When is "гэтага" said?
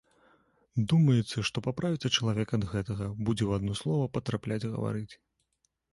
2.73-3.11